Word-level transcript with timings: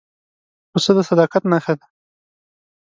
پسه 0.71 0.91
د 0.97 0.99
صداقت 1.09 1.43
نښه 1.51 1.73
ده. 1.79 1.85